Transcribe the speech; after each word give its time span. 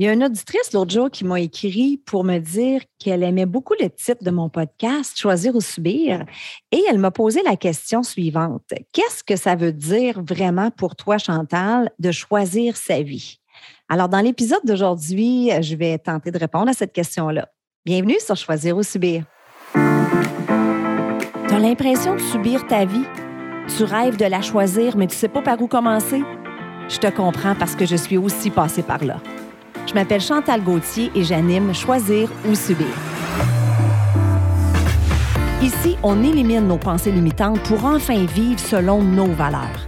Il 0.00 0.06
y 0.06 0.08
a 0.08 0.12
une 0.12 0.22
auditrice 0.22 0.72
l'autre 0.72 0.92
jour 0.92 1.10
qui 1.10 1.24
m'a 1.24 1.40
écrit 1.40 2.00
pour 2.06 2.22
me 2.22 2.38
dire 2.38 2.82
qu'elle 3.00 3.24
aimait 3.24 3.46
beaucoup 3.46 3.74
le 3.80 3.90
titre 3.90 4.22
de 4.22 4.30
mon 4.30 4.48
podcast, 4.48 5.18
Choisir 5.18 5.56
ou 5.56 5.60
subir. 5.60 6.24
Et 6.70 6.80
elle 6.88 6.98
m'a 6.98 7.10
posé 7.10 7.42
la 7.42 7.56
question 7.56 8.04
suivante. 8.04 8.62
Qu'est-ce 8.92 9.24
que 9.24 9.34
ça 9.34 9.56
veut 9.56 9.72
dire 9.72 10.22
vraiment 10.22 10.70
pour 10.70 10.94
toi, 10.94 11.18
Chantal, 11.18 11.90
de 11.98 12.12
choisir 12.12 12.76
sa 12.76 13.02
vie? 13.02 13.40
Alors, 13.88 14.08
dans 14.08 14.20
l'épisode 14.20 14.60
d'aujourd'hui, 14.64 15.50
je 15.62 15.74
vais 15.74 15.98
tenter 15.98 16.30
de 16.30 16.38
répondre 16.38 16.68
à 16.68 16.74
cette 16.74 16.92
question-là. 16.92 17.48
Bienvenue 17.84 18.20
sur 18.20 18.36
Choisir 18.36 18.76
ou 18.76 18.84
subir. 18.84 19.24
Tu 19.72 19.80
as 21.54 21.58
l'impression 21.58 22.14
de 22.14 22.20
subir 22.20 22.64
ta 22.68 22.84
vie? 22.84 23.06
Tu 23.76 23.82
rêves 23.82 24.16
de 24.16 24.26
la 24.26 24.42
choisir, 24.42 24.96
mais 24.96 25.08
tu 25.08 25.16
ne 25.16 25.18
sais 25.18 25.28
pas 25.28 25.42
par 25.42 25.60
où 25.60 25.66
commencer? 25.66 26.22
Je 26.88 26.98
te 26.98 27.08
comprends 27.08 27.56
parce 27.56 27.74
que 27.74 27.84
je 27.84 27.96
suis 27.96 28.16
aussi 28.16 28.50
passée 28.50 28.84
par 28.84 29.04
là. 29.04 29.20
Je 29.88 29.94
m'appelle 29.94 30.20
Chantal 30.20 30.62
Gauthier 30.62 31.10
et 31.14 31.24
j'anime 31.24 31.74
Choisir 31.74 32.28
ou 32.46 32.54
Subir. 32.54 32.86
Ici, 35.62 35.96
on 36.02 36.22
élimine 36.22 36.68
nos 36.68 36.76
pensées 36.76 37.10
limitantes 37.10 37.60
pour 37.60 37.86
enfin 37.86 38.26
vivre 38.26 38.60
selon 38.60 39.02
nos 39.02 39.28
valeurs. 39.28 39.86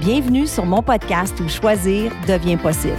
Bienvenue 0.00 0.46
sur 0.46 0.64
mon 0.64 0.82
podcast 0.82 1.38
où 1.40 1.48
choisir 1.48 2.10
devient 2.26 2.56
possible. 2.56 2.96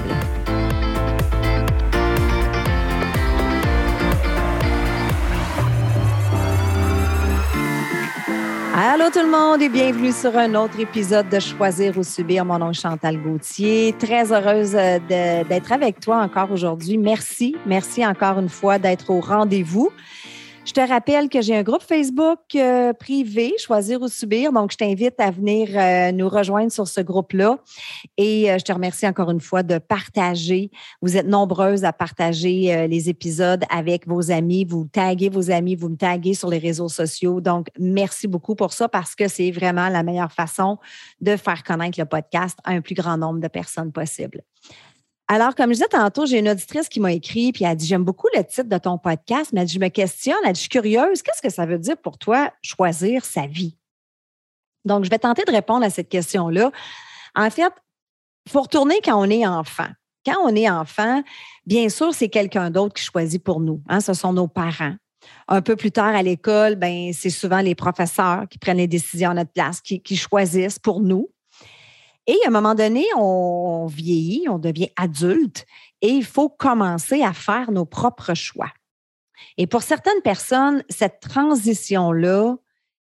Allô 8.98 9.10
tout 9.12 9.20
le 9.20 9.30
monde 9.30 9.62
et 9.62 9.68
bienvenue 9.68 10.14
sur 10.14 10.38
un 10.38 10.56
autre 10.56 10.80
épisode 10.80 11.28
de 11.28 11.38
Choisir 11.38 11.98
ou 11.98 12.04
Subir. 12.04 12.46
Mon 12.46 12.60
nom 12.60 12.72
est 12.72 12.82
Chantal 12.82 13.22
Gauthier. 13.22 13.94
Très 14.00 14.32
heureuse 14.32 14.74
euh, 14.74 15.00
d'être 15.10 15.74
avec 15.74 16.00
toi 16.00 16.20
encore 16.20 16.50
aujourd'hui. 16.50 16.98
Merci. 16.98 17.58
Merci 17.66 18.06
encore 18.06 18.40
une 18.40 18.48
fois 18.48 18.80
d'être 18.80 19.10
au 19.10 19.20
rendez-vous. 19.20 19.92
Je 20.66 20.74
te 20.74 20.80
rappelle 20.80 21.30
que 21.30 21.44
j'ai 21.44 21.56
un 21.56 21.62
groupe 21.62 21.84
Facebook 21.84 22.40
euh, 22.56 22.92
privé, 22.92 23.54
Choisir 23.60 24.02
ou 24.02 24.08
Subir. 24.08 24.52
Donc, 24.52 24.72
je 24.72 24.78
t'invite 24.78 25.14
à 25.20 25.30
venir 25.30 25.70
euh, 25.76 26.12
nous 26.12 26.28
rejoindre 26.28 26.72
sur 26.72 26.88
ce 26.88 27.02
groupe-là. 27.02 27.60
Et 28.18 28.52
euh, 28.52 28.58
je 28.58 28.64
te 28.64 28.74
remercie 28.74 29.08
encore 29.08 29.30
une 29.30 29.40
fois 29.40 29.62
de 29.62 29.78
partager. 29.78 30.72
Vous 31.04 31.18
êtes 31.18 31.28
nombreuses 31.28 31.86
à 31.86 31.94
partager 31.94 32.88
les 32.88 33.10
épisodes 33.10 33.64
avec 33.70 34.08
vos 34.08 34.32
amis. 34.32 34.66
Vous 34.66 34.86
taguez 34.92 35.30
vos 35.30 35.52
amis, 35.52 35.76
vous 35.76 35.90
me 35.90 35.98
taguez 35.98 36.34
sur 36.34 36.50
les 36.50 36.58
réseaux 36.58 36.90
sociaux. 36.90 37.42
Donc, 37.42 37.68
merci 37.78 38.28
beaucoup 38.28 38.56
pour 38.56 38.74
ça 38.74 38.90
parce 38.90 39.14
que 39.14 39.28
c'est 39.28 39.52
vraiment 39.52 39.88
la 39.90 40.02
meilleure 40.02 40.32
façon 40.32 40.80
de 41.22 41.36
faire 41.38 41.64
connaître 41.64 42.00
le 42.00 42.06
podcast 42.06 42.58
à 42.64 42.72
un 42.72 42.82
plus 42.82 42.96
grand 42.96 43.20
nombre 43.20 43.40
de 43.40 43.48
personnes 43.48 43.92
possible. 43.92 44.42
Alors, 45.28 45.56
comme 45.56 45.70
je 45.70 45.76
disais 45.76 45.88
tantôt, 45.88 46.26
j'ai 46.26 46.40
une 46.40 46.50
auditrice 46.50 46.88
qui 46.88 47.00
m'a 47.00 47.12
écrit, 47.12 47.52
puis 47.52 47.64
elle 47.64 47.72
a 47.72 47.76
dit 47.76 47.88
J'aime 47.88 48.04
beaucoup 48.04 48.28
le 48.36 48.44
titre 48.44 48.70
de 48.70 48.78
ton 48.78 48.98
podcast, 48.98 49.52
mais 49.54 49.62
elle 49.62 49.68
dit, 49.68 49.74
je 49.74 49.80
me 49.80 49.88
questionne, 49.88 50.38
elle 50.46 50.54
dit, 50.54 50.60
je 50.60 50.62
suis 50.62 50.70
curieuse, 50.70 51.24
qu'est-ce 51.24 51.42
que 51.42 51.50
ça 51.50 51.66
veut 51.66 51.80
dire 51.80 51.98
pour 51.98 52.18
toi 52.18 52.52
choisir 52.62 53.26
sa 53.26 53.48
vie? 53.48 53.76
Donc, 54.86 55.04
je 55.04 55.10
vais 55.10 55.18
tenter 55.18 55.44
de 55.44 55.52
répondre 55.52 55.84
à 55.84 55.90
cette 55.90 56.10
question-là. 56.10 56.72
En 57.34 57.50
fait, 57.50 57.74
il 58.46 58.52
faut 58.52 58.62
retourner 58.62 59.00
quand 59.04 59.20
on 59.20 59.30
est 59.30 59.48
enfant. 59.48 59.88
Quand 60.24 60.38
on 60.44 60.56
est 60.56 60.70
enfant, 60.70 61.24
bien 61.66 61.90
sûr, 61.90 62.14
c'est 62.14 62.30
quelqu'un 62.30 62.70
d'autre 62.70 62.94
qui 62.94 63.04
choisit 63.04 63.44
pour 63.44 63.60
nous. 63.60 63.82
Hein, 63.90 64.02
ce 64.02 64.14
sont 64.14 64.34
nos 64.34 64.48
parents. 64.48 64.96
Un 65.48 65.64
peu 65.64 65.76
plus 65.76 65.92
tard 65.92 66.16
à 66.16 66.22
l'école, 66.22 66.76
ben, 66.76 67.12
c'est 67.14 67.32
souvent 67.32 67.62
les 67.62 67.74
professeurs 67.74 68.46
qui 68.48 68.60
prennent 68.60 68.78
les 68.78 68.88
décisions 68.88 69.32
à 69.32 69.34
notre 69.34 69.52
place, 69.52 69.82
qui 69.82 70.16
choisissent 70.16 70.78
pour 70.78 71.02
nous. 71.02 71.30
Et 72.28 72.38
à 72.46 72.48
un 72.48 72.52
moment 72.52 72.76
donné, 72.76 73.06
on 73.16 73.86
vieillit, 73.86 74.48
on 74.50 74.58
devient 74.58 74.90
adulte 74.98 75.66
et 76.02 76.10
il 76.10 76.26
faut 76.26 76.50
commencer 76.50 77.22
à 77.22 77.34
faire 77.34 77.72
nos 77.72 77.86
propres 77.86 78.34
choix. 78.34 78.72
Et 79.58 79.68
pour 79.68 79.84
certaines 79.84 80.22
personnes, 80.24 80.84
cette 80.90 81.20
transition-là 81.20 82.56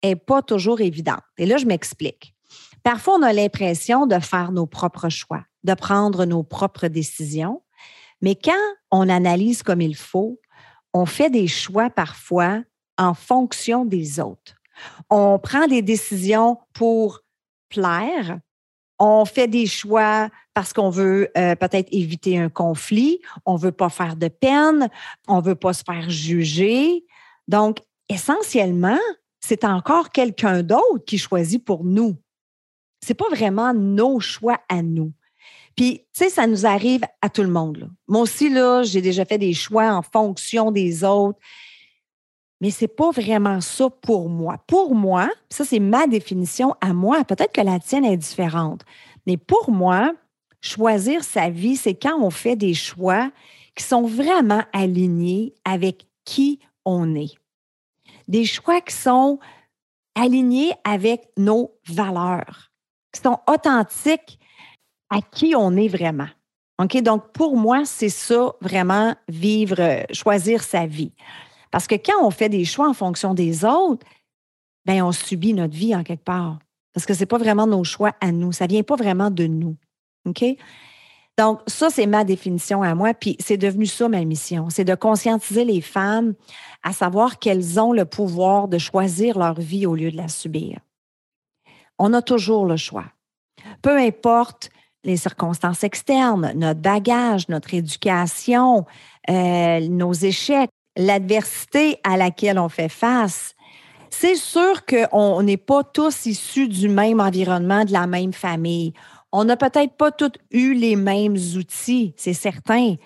n'est 0.04 0.16
pas 0.16 0.42
toujours 0.42 0.80
évidente. 0.80 1.22
Et 1.38 1.46
là, 1.46 1.56
je 1.56 1.66
m'explique. 1.66 2.34
Parfois, 2.82 3.16
on 3.18 3.22
a 3.22 3.32
l'impression 3.32 4.06
de 4.06 4.18
faire 4.18 4.52
nos 4.52 4.66
propres 4.66 5.08
choix, 5.08 5.44
de 5.64 5.74
prendre 5.74 6.24
nos 6.24 6.42
propres 6.42 6.88
décisions. 6.88 7.62
Mais 8.22 8.34
quand 8.34 8.52
on 8.90 9.08
analyse 9.08 9.62
comme 9.62 9.80
il 9.80 9.96
faut, 9.96 10.40
on 10.94 11.06
fait 11.06 11.30
des 11.30 11.46
choix 11.46 11.90
parfois 11.90 12.62
en 12.96 13.14
fonction 13.14 13.84
des 13.84 14.20
autres. 14.20 14.54
On 15.08 15.38
prend 15.38 15.66
des 15.66 15.82
décisions 15.82 16.58
pour 16.72 17.20
plaire, 17.68 18.38
on 19.00 19.24
fait 19.24 19.48
des 19.48 19.66
choix 19.66 20.28
parce 20.54 20.72
qu'on 20.74 20.90
veut 20.90 21.30
euh, 21.36 21.56
peut-être 21.56 21.88
éviter 21.90 22.38
un 22.38 22.50
conflit, 22.50 23.20
on 23.46 23.56
veut 23.56 23.72
pas 23.72 23.88
faire 23.88 24.14
de 24.14 24.28
peine, 24.28 24.88
on 25.26 25.40
veut 25.40 25.54
pas 25.54 25.72
se 25.72 25.82
faire 25.82 26.10
juger. 26.10 27.06
Donc, 27.48 27.78
essentiellement, 28.10 28.98
c'est 29.40 29.64
encore 29.64 30.10
quelqu'un 30.10 30.62
d'autre 30.62 31.04
qui 31.06 31.16
choisit 31.16 31.64
pour 31.64 31.82
nous. 31.82 32.16
C'est 33.00 33.14
pas 33.14 33.28
vraiment 33.30 33.72
nos 33.72 34.20
choix 34.20 34.60
à 34.68 34.82
nous. 34.82 35.12
Puis, 35.76 36.00
tu 36.12 36.24
sais, 36.24 36.28
ça 36.28 36.46
nous 36.46 36.66
arrive 36.66 37.02
à 37.22 37.30
tout 37.30 37.42
le 37.42 37.48
monde. 37.48 37.90
Moi 38.06 38.20
aussi, 38.20 38.54
j'ai 38.84 39.00
déjà 39.00 39.24
fait 39.24 39.38
des 39.38 39.54
choix 39.54 39.94
en 39.94 40.02
fonction 40.02 40.70
des 40.70 41.04
autres. 41.04 41.38
Mais 42.60 42.70
c'est 42.70 42.88
pas 42.88 43.10
vraiment 43.10 43.60
ça 43.60 43.88
pour 43.88 44.28
moi. 44.28 44.58
Pour 44.66 44.94
moi, 44.94 45.30
ça 45.48 45.64
c'est 45.64 45.78
ma 45.78 46.06
définition 46.06 46.74
à 46.80 46.92
moi, 46.92 47.24
peut-être 47.24 47.52
que 47.52 47.60
la 47.60 47.78
tienne 47.78 48.04
est 48.04 48.16
différente. 48.16 48.82
Mais 49.26 49.36
pour 49.36 49.70
moi, 49.70 50.12
choisir 50.60 51.24
sa 51.24 51.50
vie, 51.50 51.76
c'est 51.76 51.94
quand 51.94 52.20
on 52.20 52.30
fait 52.30 52.56
des 52.56 52.74
choix 52.74 53.30
qui 53.74 53.84
sont 53.84 54.02
vraiment 54.02 54.62
alignés 54.72 55.54
avec 55.64 56.06
qui 56.24 56.58
on 56.84 57.14
est. 57.14 57.34
Des 58.28 58.44
choix 58.44 58.80
qui 58.80 58.94
sont 58.94 59.38
alignés 60.14 60.72
avec 60.84 61.28
nos 61.36 61.72
valeurs, 61.86 62.70
qui 63.12 63.20
sont 63.20 63.38
authentiques 63.46 64.38
à 65.08 65.20
qui 65.22 65.54
on 65.56 65.76
est 65.76 65.88
vraiment. 65.88 66.28
OK? 66.78 67.00
Donc, 67.02 67.32
pour 67.32 67.56
moi, 67.56 67.84
c'est 67.84 68.08
ça, 68.08 68.52
vraiment, 68.60 69.14
vivre, 69.28 70.04
choisir 70.12 70.62
sa 70.62 70.86
vie. 70.86 71.12
Parce 71.70 71.86
que 71.86 71.94
quand 71.94 72.24
on 72.24 72.30
fait 72.30 72.48
des 72.48 72.64
choix 72.64 72.88
en 72.88 72.94
fonction 72.94 73.34
des 73.34 73.64
autres, 73.64 74.06
ben 74.86 75.02
on 75.02 75.12
subit 75.12 75.54
notre 75.54 75.74
vie 75.74 75.94
en 75.94 76.02
quelque 76.02 76.24
part. 76.24 76.58
Parce 76.92 77.06
que 77.06 77.14
ce 77.14 77.20
n'est 77.20 77.26
pas 77.26 77.38
vraiment 77.38 77.66
nos 77.66 77.84
choix 77.84 78.12
à 78.20 78.32
nous. 78.32 78.52
Ça 78.52 78.64
ne 78.64 78.70
vient 78.70 78.82
pas 78.82 78.96
vraiment 78.96 79.30
de 79.30 79.46
nous. 79.46 79.76
OK? 80.26 80.44
Donc, 81.38 81.60
ça, 81.66 81.88
c'est 81.88 82.06
ma 82.06 82.24
définition 82.24 82.82
à 82.82 82.94
moi. 82.94 83.14
Puis, 83.14 83.36
c'est 83.38 83.56
devenu 83.56 83.86
ça 83.86 84.08
ma 84.08 84.22
mission. 84.24 84.68
C'est 84.68 84.84
de 84.84 84.94
conscientiser 84.94 85.64
les 85.64 85.80
femmes 85.80 86.34
à 86.82 86.92
savoir 86.92 87.38
qu'elles 87.38 87.80
ont 87.80 87.92
le 87.92 88.04
pouvoir 88.04 88.68
de 88.68 88.78
choisir 88.78 89.38
leur 89.38 89.58
vie 89.58 89.86
au 89.86 89.94
lieu 89.94 90.10
de 90.10 90.16
la 90.16 90.28
subir. 90.28 90.80
On 91.98 92.12
a 92.12 92.20
toujours 92.20 92.66
le 92.66 92.76
choix. 92.76 93.06
Peu 93.80 93.96
importe 93.96 94.70
les 95.04 95.16
circonstances 95.16 95.82
externes, 95.82 96.52
notre 96.56 96.80
bagage, 96.80 97.48
notre 97.48 97.72
éducation, 97.72 98.84
euh, 99.30 99.80
nos 99.88 100.12
échecs, 100.12 100.70
l'adversité 100.96 101.98
à 102.04 102.16
laquelle 102.16 102.58
on 102.58 102.68
fait 102.68 102.88
face, 102.88 103.54
c'est 104.10 104.36
sûr 104.36 104.84
qu'on 104.84 105.42
n'est 105.42 105.56
pas 105.56 105.84
tous 105.84 106.26
issus 106.26 106.68
du 106.68 106.88
même 106.88 107.20
environnement, 107.20 107.84
de 107.84 107.92
la 107.92 108.06
même 108.06 108.32
famille. 108.32 108.92
On 109.32 109.44
n'a 109.44 109.56
peut-être 109.56 109.96
pas 109.96 110.10
tous 110.10 110.32
eu 110.50 110.74
les 110.74 110.96
mêmes 110.96 111.36
outils, 111.56 112.12
c'est 112.16 112.34
certain, 112.34 112.96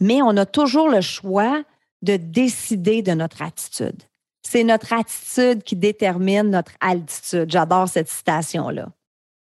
mais 0.00 0.20
on 0.22 0.36
a 0.36 0.44
toujours 0.44 0.88
le 0.88 1.00
choix 1.00 1.62
de 2.02 2.16
décider 2.16 3.00
de 3.00 3.12
notre 3.12 3.40
attitude. 3.40 4.02
C'est 4.42 4.64
notre 4.64 4.92
attitude 4.92 5.62
qui 5.62 5.74
détermine 5.74 6.50
notre 6.50 6.72
altitude. 6.80 7.50
J'adore 7.50 7.88
cette 7.88 8.10
citation-là. 8.10 8.88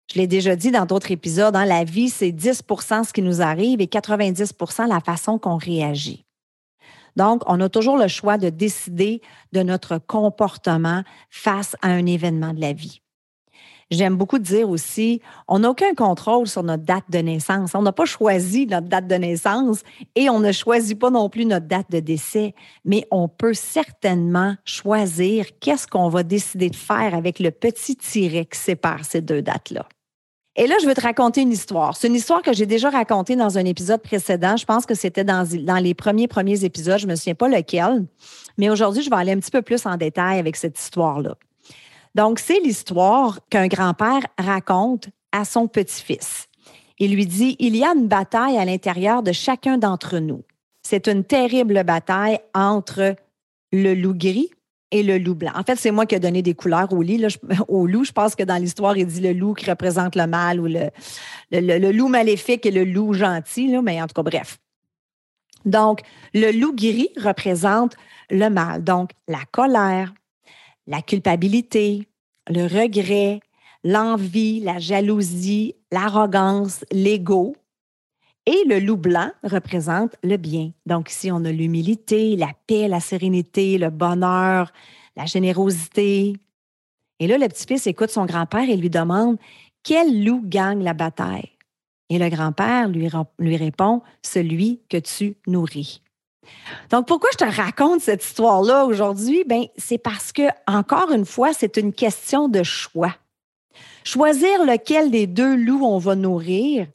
Je 0.10 0.20
l'ai 0.20 0.28
déjà 0.28 0.56
dit 0.56 0.72
dans 0.72 0.86
d'autres 0.86 1.12
épisodes, 1.12 1.56
hein, 1.58 1.66
la 1.66 1.84
vie, 1.84 2.10
c'est 2.10 2.32
10% 2.32 3.04
ce 3.04 3.12
qui 3.12 3.22
nous 3.22 3.42
arrive 3.42 3.82
et 3.82 3.88
90% 3.88 4.88
la 4.88 5.02
façon 5.02 5.38
qu'on 5.38 5.58
réagit. 5.58 6.27
Donc, 7.18 7.42
on 7.48 7.60
a 7.60 7.68
toujours 7.68 7.98
le 7.98 8.08
choix 8.08 8.38
de 8.38 8.50
décider 8.50 9.22
de 9.52 9.64
notre 9.64 9.98
comportement 9.98 11.04
face 11.30 11.76
à 11.82 11.90
un 11.90 12.06
événement 12.06 12.54
de 12.54 12.62
la 12.62 12.74
vie. 12.74 13.02
J'aime 13.90 14.18
beaucoup 14.18 14.38
dire 14.38 14.70
aussi, 14.70 15.22
on 15.48 15.60
n'a 15.60 15.70
aucun 15.70 15.94
contrôle 15.96 16.46
sur 16.46 16.62
notre 16.62 16.84
date 16.84 17.06
de 17.10 17.20
naissance. 17.20 17.74
On 17.74 17.82
n'a 17.82 17.94
pas 17.94 18.06
choisi 18.06 18.68
notre 18.68 18.88
date 18.88 19.08
de 19.08 19.16
naissance 19.16 19.82
et 20.16 20.30
on 20.30 20.40
ne 20.40 20.52
choisit 20.52 21.00
pas 21.00 21.10
non 21.10 21.30
plus 21.30 21.46
notre 21.46 21.68
date 21.68 21.90
de 21.90 22.02
décès, 22.02 22.54
mais 22.86 23.08
on 23.12 23.30
peut 23.30 23.54
certainement 23.54 24.56
choisir 24.66 25.46
qu'est-ce 25.60 25.88
qu'on 25.88 26.10
va 26.10 26.24
décider 26.24 26.70
de 26.70 26.76
faire 26.76 27.16
avec 27.16 27.40
le 27.40 27.50
petit 27.50 27.96
tiret 27.96 28.46
qui 28.46 28.60
sépare 28.60 29.06
ces 29.06 29.22
deux 29.22 29.42
dates-là. 29.42 29.88
Et 30.60 30.66
là, 30.66 30.76
je 30.82 30.88
veux 30.88 30.96
te 30.96 31.02
raconter 31.02 31.42
une 31.42 31.52
histoire. 31.52 31.96
C'est 31.96 32.08
une 32.08 32.16
histoire 32.16 32.42
que 32.42 32.52
j'ai 32.52 32.66
déjà 32.66 32.90
racontée 32.90 33.36
dans 33.36 33.60
un 33.60 33.66
épisode 33.66 34.02
précédent. 34.02 34.58
Je 34.58 34.66
pense 34.66 34.88
que 34.88 34.96
c'était 34.96 35.24
dans, 35.24 35.48
les 35.80 35.94
premiers 35.94 36.28
premiers 36.28 36.66
épisodes. 36.66 36.98
Je 36.98 37.06
ne 37.06 37.12
me 37.12 37.16
souviens 37.16 37.36
pas 37.36 37.48
lequel. 37.48 38.06
Mais 38.58 38.72
aujourd'hui, 38.72 39.04
je 39.04 39.10
vais 39.12 39.16
aller 39.16 39.34
un 39.34 39.40
petit 39.40 39.52
peu 39.52 39.62
plus 39.62 39.86
en 39.86 39.98
détail 39.98 40.40
avec 40.40 40.56
cette 40.56 40.80
histoire-là. 40.80 41.36
Donc, 42.16 42.40
c'est 42.40 42.60
l'histoire 42.60 43.40
qu'un 43.52 43.68
grand-père 43.68 44.22
raconte 44.40 45.10
à 45.32 45.46
son 45.46 45.68
petit-fils. 45.68 46.48
Il 46.98 47.14
lui 47.14 47.28
dit, 47.28 47.56
il 47.60 47.76
y 47.76 47.84
a 47.84 47.94
une 47.94 48.08
bataille 48.08 48.58
à 48.58 48.66
l'intérieur 48.66 49.22
de 49.22 49.32
chacun 49.32 49.78
d'entre 49.78 50.18
nous. 50.18 50.42
C'est 50.82 51.08
une 51.08 51.24
terrible 51.24 51.84
bataille 51.84 52.40
entre 52.56 53.16
le 53.72 53.94
loup 53.94 54.16
gris 54.16 54.50
et 54.92 55.04
le 55.04 55.18
loup 55.18 55.36
blanc. 55.36 55.52
En 55.56 55.64
fait, 55.64 55.76
c'est 55.76 55.92
moi 55.92 56.06
qui 56.06 56.16
ai 56.16 56.20
donné 56.20 56.42
des 56.42 56.54
couleurs 56.54 56.92
au, 56.94 57.02
lit, 57.02 57.26
au 57.68 57.88
loup. 57.88 58.04
Je 58.04 58.12
pense 58.12 58.36
que 58.36 58.44
dans 58.44 58.56
l'histoire, 58.56 58.98
il 58.98 59.06
dit 59.06 59.22
le 59.22 59.34
loup 59.34 59.54
qui 59.54 59.70
représente 59.70 60.16
le 60.16 60.28
mal 60.28 60.60
ou 60.60 60.68
le, 60.68 61.92
loup 61.92 62.08
maléfique 62.08 62.66
et 62.66 62.72
le 62.72 62.84
loup 62.84 63.14
gentil, 63.14 63.76
mais 63.84 64.02
en 64.02 64.08
tout 64.08 64.14
cas, 64.14 64.24
bref. 64.24 64.58
Donc, 65.66 66.02
le 66.34 66.52
loup 66.52 66.74
gris 66.74 67.10
représente 67.18 67.96
le 68.30 68.50
mal. 68.50 68.84
Donc, 68.84 69.12
la 69.28 69.42
colère, 69.52 70.14
la 70.86 71.02
culpabilité, 71.02 72.08
le 72.50 72.64
regret, 72.64 73.42
l'envie, 73.84 74.62
la 74.62 74.80
jalousie, 74.80 75.76
l'arrogance, 75.92 76.86
l'ego. 76.92 77.56
Et 78.50 78.64
le 78.66 78.80
loup 78.80 78.96
blanc 78.96 79.30
représente 79.44 80.16
le 80.24 80.38
bien. 80.38 80.72
Donc 80.86 81.12
ici, 81.12 81.30
on 81.34 81.44
a 81.44 81.52
l'humilité, 81.52 82.38
la 82.38 82.52
paix, 82.66 82.88
la 82.88 83.02
sérénité, 83.02 83.78
le 83.78 83.90
bonheur, 83.90 84.72
la 85.18 85.26
générosité. 85.26 86.34
Et 87.20 87.28
là, 87.28 87.38
le 87.38 87.50
petit-fils 87.50 87.88
écoute 87.88 88.10
son 88.10 88.26
grand-père 88.26 88.70
et 88.70 88.78
lui 88.78 88.90
demande, 88.90 89.38
quel 89.84 90.24
loup 90.24 90.42
gagne 90.46 90.82
la 90.82 90.94
bataille? 90.94 91.50
Et 92.10 92.20
le 92.20 92.30
grand-père 92.30 92.88
lui, 92.88 93.10
lui 93.38 93.58
répond, 93.58 94.02
celui 94.22 94.80
que 94.90 94.96
tu 94.96 95.36
nourris. 95.46 96.02
Donc, 96.90 97.06
pourquoi 97.06 97.30
je 97.34 97.46
te 97.46 97.54
raconte 97.54 98.00
cette 98.00 98.24
histoire-là 98.24 98.86
aujourd'hui? 98.86 99.44
Ben, 99.46 99.66
c'est 99.76 99.98
parce 99.98 100.32
que, 100.32 100.44
encore 100.68 101.12
une 101.12 101.26
fois, 101.26 101.52
c'est 101.52 101.76
une 101.76 101.92
question 101.92 102.48
de 102.48 102.64
choix. 102.64 103.14
Choisir 104.06 104.64
lequel 104.64 105.12
des 105.12 105.28
deux 105.28 105.58
loups 105.58 105.84
on 105.84 105.98
va 105.98 106.16
nourrir 106.16 106.88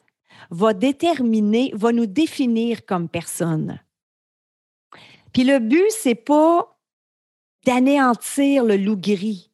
va 0.52 0.74
déterminer, 0.74 1.72
va 1.74 1.92
nous 1.92 2.06
définir 2.06 2.84
comme 2.84 3.08
personne. 3.08 3.80
Puis 5.32 5.44
le 5.44 5.58
but, 5.58 5.86
c'est 5.88 6.14
pas 6.14 6.78
d'anéantir 7.64 8.64
le 8.64 8.76
loup 8.76 8.96
gris. 8.96 9.50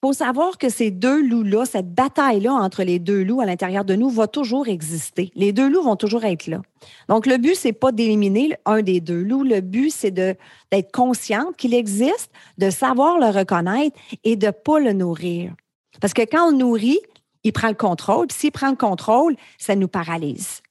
Il 0.00 0.06
faut 0.06 0.12
savoir 0.12 0.58
que 0.58 0.68
ces 0.68 0.92
deux 0.92 1.20
loups-là, 1.20 1.64
cette 1.64 1.92
bataille-là 1.92 2.52
entre 2.52 2.84
les 2.84 3.00
deux 3.00 3.24
loups 3.24 3.40
à 3.40 3.46
l'intérieur 3.46 3.84
de 3.84 3.96
nous 3.96 4.08
va 4.08 4.28
toujours 4.28 4.68
exister. 4.68 5.32
Les 5.34 5.52
deux 5.52 5.68
loups 5.68 5.82
vont 5.82 5.96
toujours 5.96 6.24
être 6.24 6.46
là. 6.46 6.62
Donc, 7.08 7.26
le 7.26 7.36
but, 7.36 7.56
c'est 7.56 7.72
pas 7.72 7.90
d'éliminer 7.90 8.54
un 8.64 8.82
des 8.82 9.00
deux 9.00 9.20
loups. 9.20 9.42
Le 9.42 9.60
but, 9.60 9.90
c'est 9.90 10.12
d'être 10.12 10.92
consciente 10.92 11.56
qu'il 11.56 11.74
existe, 11.74 12.30
de 12.58 12.70
savoir 12.70 13.18
le 13.18 13.36
reconnaître 13.36 13.98
et 14.22 14.36
de 14.36 14.50
pas 14.50 14.78
le 14.78 14.92
nourrir. 14.92 15.56
Parce 16.00 16.14
que 16.14 16.22
quand 16.22 16.50
on 16.50 16.52
nourrit, 16.52 17.00
il 17.48 17.52
prend 17.52 17.68
le 17.68 17.74
contrôle. 17.74 18.26
Puis 18.26 18.38
s'il 18.38 18.52
prend 18.52 18.70
le 18.70 18.76
contrôle, 18.76 19.36
ça 19.58 19.74
nous 19.74 19.88
paralyse. 19.88 20.62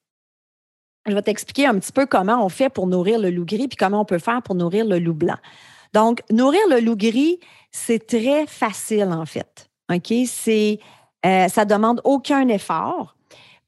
Je 1.07 1.13
vais 1.13 1.21
t'expliquer 1.21 1.65
un 1.65 1.79
petit 1.79 1.91
peu 1.91 2.06
comment 2.06 2.44
on 2.45 2.50
fait 2.50 2.69
pour 2.69 2.88
nourrir 2.88 3.19
le 3.19 3.29
loup 3.29 3.45
gris, 3.45 3.68
puis 3.68 3.77
comment 3.77 4.01
on 4.01 4.06
peut 4.06 4.19
faire 4.19 4.41
pour 4.41 4.56
nourrir 4.56 4.85
le 4.85 5.00
loup 5.00 5.13
blanc. 5.13 5.38
Donc, 5.94 6.21
nourrir 6.29 6.62
le 6.69 6.79
loup 6.79 6.97
gris, 6.97 7.39
c'est 7.71 8.06
très 8.06 8.45
facile 8.45 9.09
en 9.12 9.25
fait. 9.25 9.69
OK? 9.91 10.13
C'est, 10.27 10.79
euh, 11.25 11.47
ça 11.47 11.65
demande 11.65 12.01
aucun 12.03 12.47
effort 12.50 13.15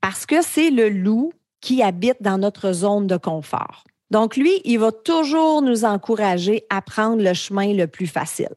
parce 0.02 0.26
que 0.26 0.42
c'est 0.42 0.70
le 0.70 0.90
loup 0.90 1.34
qui 1.62 1.82
habite 1.82 2.22
dans 2.22 2.38
notre 2.38 2.72
zone 2.72 3.08
de 3.08 3.18
confort. 3.18 3.84
Donc, 4.12 4.36
lui, 4.36 4.62
il 4.66 4.80
va 4.80 4.92
toujours 4.92 5.62
nous 5.62 5.86
encourager 5.86 6.66
à 6.70 6.82
prendre 6.82 7.22
le 7.22 7.34
chemin 7.34 7.74
le 7.74 7.88
plus 7.88 8.08
facile. 8.08 8.50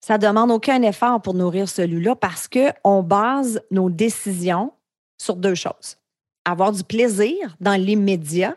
Ça 0.00 0.18
demande 0.18 0.50
aucun 0.50 0.82
effort 0.82 1.20
pour 1.20 1.34
nourrir 1.34 1.68
celui-là 1.68 2.14
parce 2.14 2.48
qu'on 2.48 3.02
base 3.02 3.60
nos 3.70 3.90
décisions 3.90 4.72
sur 5.18 5.36
deux 5.36 5.54
choses. 5.54 5.96
Avoir 6.44 6.72
du 6.72 6.84
plaisir 6.84 7.56
dans 7.60 7.80
l'immédiat 7.80 8.56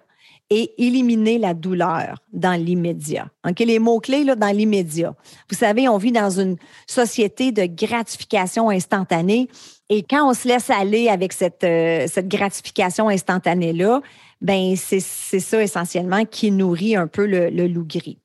et 0.51 0.73
éliminer 0.83 1.37
la 1.37 1.53
douleur 1.53 2.17
dans 2.33 2.53
l'immédiat. 2.53 3.29
Les 3.59 3.79
mots-clés 3.79 4.25
dans 4.25 4.55
l'immédiat. 4.55 5.15
Vous 5.49 5.55
savez, 5.55 5.87
on 5.87 5.97
vit 5.97 6.11
dans 6.11 6.39
une 6.39 6.57
société 6.87 7.51
de 7.51 7.65
gratification 7.65 8.69
instantanée 8.69 9.47
et 9.89 10.03
quand 10.03 10.27
on 10.27 10.33
se 10.33 10.47
laisse 10.47 10.69
aller 10.69 11.07
avec 11.07 11.33
cette, 11.33 11.63
euh, 11.63 12.07
cette 12.07 12.27
gratification 12.27 13.09
instantanée-là, 13.09 14.01
ben 14.41 14.75
c'est 14.75 14.99
ça 14.99 15.61
essentiellement 15.61 16.25
qui 16.25 16.51
nourrit 16.51 16.95
un 16.95 17.07
peu 17.07 17.25
le 17.25 17.67
loup 17.67 17.85
gris. 17.85 18.19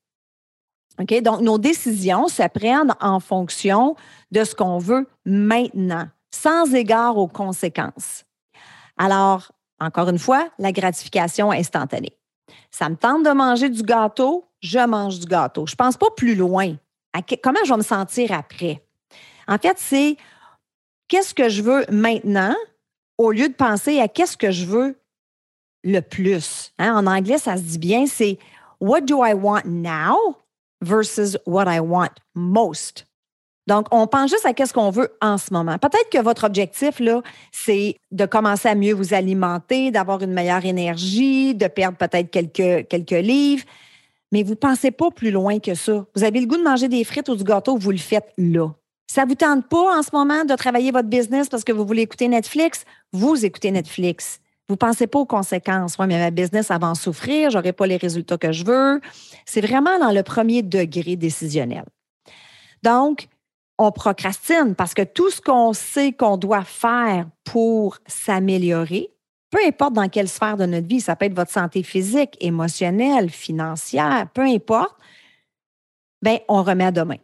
Donc, 0.99 1.41
nos 1.41 1.58
décisions 1.58 2.29
se 2.29 2.46
prennent 2.49 2.94
en 3.00 3.20
fonction 3.20 3.96
de 4.31 4.44
ce 4.44 4.55
qu'on 4.55 4.79
veut 4.79 5.08
maintenant, 5.25 6.06
sans 6.31 6.75
égard 6.75 7.17
aux 7.17 7.29
conséquences. 7.29 8.25
Alors, 8.96 9.52
encore 9.81 10.08
une 10.08 10.19
fois, 10.19 10.49
la 10.58 10.73
gratification 10.73 11.50
instantanée. 11.50 12.17
Ça 12.70 12.88
me 12.88 12.96
tente 12.96 13.25
de 13.25 13.31
manger 13.31 13.69
du 13.70 13.82
gâteau, 13.82 14.44
je 14.61 14.79
mange 14.79 15.19
du 15.19 15.26
gâteau. 15.26 15.67
Je 15.67 15.73
ne 15.73 15.76
pense 15.76 15.96
pas 15.96 16.11
plus 16.17 16.35
loin. 16.35 16.75
Comment 17.43 17.61
je 17.64 17.70
vais 17.70 17.76
me 17.76 17.82
sentir 17.82 18.32
après? 18.32 18.85
En 19.47 19.58
fait, 19.58 19.76
c'est 19.79 20.17
qu'est-ce 21.08 21.35
que 21.35 21.49
je 21.49 21.62
veux 21.62 21.85
maintenant 21.90 22.55
au 23.19 23.31
lieu 23.31 23.49
de 23.49 23.55
penser 23.55 24.00
à 24.00 24.08
qu'est-ce 24.08 24.37
que 24.37 24.50
je 24.50 24.64
veux 24.64 24.99
le 25.85 26.00
plus. 26.00 26.73
Hein? 26.79 26.97
En 26.97 27.06
anglais, 27.06 27.38
ça 27.38 27.56
se 27.56 27.62
dit 27.62 27.79
bien, 27.79 28.06
c'est 28.06 28.38
What 28.81 29.02
do 29.02 29.25
I 29.25 29.35
want 29.35 29.64
now? 29.67 30.37
Versus 30.84 31.38
what 31.46 31.64
I 31.66 31.81
want 31.81 32.14
most. 32.34 33.06
Donc, 33.66 33.86
on 33.90 34.06
pense 34.06 34.31
juste 34.31 34.44
à 34.44 34.52
qu'est-ce 34.52 34.75
qu'on 34.75 34.90
veut 34.90 35.10
en 35.22 35.38
ce 35.38 35.52
moment. 35.52 35.78
Peut-être 35.78 36.10
que 36.10 36.19
votre 36.22 36.44
objectif, 36.44 37.00
là, 37.00 37.22
c'est 37.50 37.96
de 38.10 38.26
commencer 38.26 38.69
à 38.69 38.75
mieux 38.75 38.92
vous 38.92 39.14
alimenter, 39.14 39.90
d'avoir 39.90 40.22
une 40.22 40.32
meilleure 40.32 40.64
énergie, 40.66 41.54
de 41.54 41.66
perdre 41.66 41.96
peut-être 41.96 42.31
quelques, 42.31 42.86
quelques 42.88 43.10
livres, 43.10 43.64
mais 44.32 44.42
vous 44.42 44.50
ne 44.50 44.56
pensez 44.56 44.90
pas 44.90 45.10
plus 45.10 45.31
loin 45.31 45.60
que 45.60 45.75
ça. 45.75 46.04
Vous 46.14 46.25
avez 46.25 46.40
le 46.40 46.46
goût 46.46 46.58
de 46.58 46.62
manger 46.62 46.88
des 46.88 47.04
frites 47.04 47.28
ou 47.28 47.37
du 47.37 47.44
gâteau, 47.44 47.78
vous 47.78 47.90
le 47.90 47.96
faites 47.96 48.32
là. 48.37 48.69
Ça 49.06 49.25
ne 49.25 49.28
vous 49.28 49.34
tente 49.34 49.69
pas 49.69 49.98
en 49.98 50.02
ce 50.02 50.10
moment 50.12 50.44
de 50.44 50.54
travailler 50.56 50.90
votre 50.90 51.08
business 51.08 51.48
parce 51.48 51.64
que 51.64 51.72
vous 51.72 51.87
voulez 51.87 52.02
écouter 52.02 52.28
Netflix? 52.28 52.84
Vous 53.12 53.44
écoutez 53.44 53.70
Netflix. 53.70 54.40
Vous 54.69 54.75
ne 54.75 54.78
pensez 54.78 55.06
pas 55.06 55.19
aux 55.19 55.26
conséquences. 55.26 55.96
Oui, 55.99 56.06
mais 56.06 56.19
ma 56.19 56.31
business 56.31 56.69
va 56.69 56.87
en 56.87 56.94
souffrir, 56.94 57.50
je 57.50 57.58
n'aurai 57.58 57.72
pas 57.72 57.87
les 57.87 57.99
résultats 57.99 58.38
que 58.38 58.50
je 58.50 58.64
veux. 58.64 59.00
C'est 59.44 59.61
vraiment 59.61 59.99
dans 59.99 60.11
le 60.11 60.22
premier 60.22 60.62
degré 60.62 61.16
décisionnel. 61.16 61.84
Donc, 62.82 63.28
on 63.78 63.90
procrastine 63.90 64.75
parce 64.75 64.94
que 64.94 65.02
tout 65.02 65.31
ce 65.31 65.40
qu'on 65.40 65.72
sait 65.72 66.12
qu'on 66.12 66.37
doit 66.37 66.64
faire 66.64 67.26
pour 67.44 67.99
s'améliorer, 68.06 69.11
peu 69.50 69.58
importe 69.66 69.93
dans 69.93 70.08
quelle 70.08 70.28
sphère 70.28 70.56
de 70.56 70.66
notre 70.66 70.87
vie, 70.87 71.00
ça 71.00 71.14
peut 71.14 71.26
être 71.26 71.37
votre 71.37 71.50
santé 71.50 71.82
physique, 71.82 72.37
émotionnelle, 72.40 73.30
financière, 73.30 74.28
peu 74.33 74.42
importe, 74.42 74.97
bien, 76.23 76.38
on 76.49 76.62
remet 76.62 76.87
à 76.87 76.92
demain. 76.92 77.18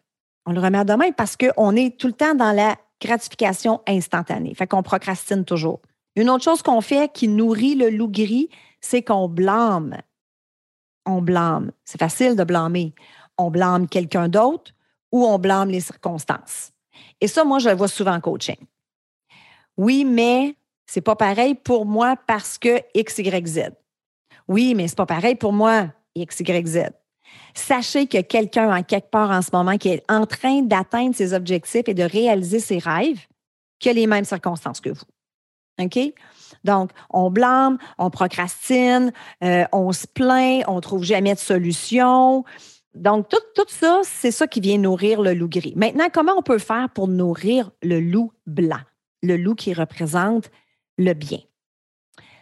On 0.46 0.52
le 0.52 0.60
remet 0.60 0.78
à 0.78 0.84
demain 0.84 1.12
parce 1.12 1.36
qu'on 1.36 1.76
est 1.76 1.98
tout 1.98 2.06
le 2.06 2.12
temps 2.12 2.34
dans 2.34 2.52
la 2.52 2.76
gratification 3.00 3.80
instantanée. 3.86 4.54
Fait 4.54 4.66
qu'on 4.66 4.82
procrastine 4.82 5.44
toujours. 5.44 5.80
Une 6.20 6.28
autre 6.28 6.44
chose 6.44 6.60
qu'on 6.60 6.82
fait 6.82 7.10
qui 7.10 7.28
nourrit 7.28 7.76
le 7.76 7.88
loup 7.88 8.10
gris, 8.10 8.50
c'est 8.82 9.02
qu'on 9.02 9.26
blâme. 9.26 9.96
On 11.06 11.22
blâme. 11.22 11.72
C'est 11.86 11.98
facile 11.98 12.36
de 12.36 12.44
blâmer. 12.44 12.94
On 13.38 13.50
blâme 13.50 13.88
quelqu'un 13.88 14.28
d'autre 14.28 14.72
ou 15.10 15.24
on 15.24 15.38
blâme 15.38 15.70
les 15.70 15.80
circonstances. 15.80 16.72
Et 17.22 17.26
ça, 17.26 17.42
moi, 17.42 17.58
je 17.58 17.70
le 17.70 17.74
vois 17.74 17.88
souvent 17.88 18.12
en 18.12 18.20
coaching. 18.20 18.58
Oui, 19.78 20.04
mais 20.04 20.56
c'est 20.84 21.00
pas 21.00 21.16
pareil 21.16 21.54
pour 21.54 21.86
moi 21.86 22.16
parce 22.26 22.58
que 22.58 22.82
X, 22.92 23.16
Y. 23.16 23.74
Oui, 24.46 24.74
mais 24.74 24.88
c'est 24.88 24.98
pas 24.98 25.06
pareil 25.06 25.36
pour 25.36 25.54
moi, 25.54 25.86
X, 26.14 26.40
Y, 26.40 26.66
Z. 26.66 26.78
Sachez 27.54 28.06
que 28.06 28.20
quelqu'un 28.20 28.76
en 28.76 28.82
quelque 28.82 29.08
part 29.08 29.30
en 29.30 29.40
ce 29.40 29.52
moment 29.54 29.78
qui 29.78 29.88
est 29.88 30.04
en 30.10 30.26
train 30.26 30.60
d'atteindre 30.60 31.14
ses 31.14 31.32
objectifs 31.32 31.88
et 31.88 31.94
de 31.94 32.02
réaliser 32.02 32.60
ses 32.60 32.76
rêves, 32.76 33.26
qui 33.78 33.88
a 33.88 33.94
les 33.94 34.06
mêmes 34.06 34.26
circonstances 34.26 34.82
que 34.82 34.90
vous. 34.90 35.06
OK? 35.80 35.98
Donc, 36.64 36.90
on 37.10 37.30
blâme, 37.30 37.78
on 37.98 38.10
procrastine, 38.10 39.12
euh, 39.42 39.64
on 39.72 39.92
se 39.92 40.06
plaint, 40.06 40.64
on 40.68 40.76
ne 40.76 40.80
trouve 40.80 41.04
jamais 41.04 41.34
de 41.34 41.38
solution. 41.38 42.44
Donc, 42.94 43.28
tout, 43.28 43.38
tout 43.54 43.68
ça, 43.68 44.00
c'est 44.04 44.30
ça 44.30 44.46
qui 44.46 44.60
vient 44.60 44.78
nourrir 44.78 45.22
le 45.22 45.32
loup 45.32 45.48
gris. 45.48 45.74
Maintenant, 45.76 46.08
comment 46.12 46.34
on 46.36 46.42
peut 46.42 46.58
faire 46.58 46.88
pour 46.90 47.08
nourrir 47.08 47.70
le 47.82 48.00
loup 48.00 48.32
blanc, 48.46 48.80
le 49.22 49.36
loup 49.36 49.54
qui 49.54 49.72
représente 49.72 50.50
le 50.98 51.14
bien? 51.14 51.38